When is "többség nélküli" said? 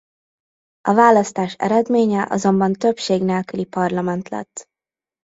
2.73-3.65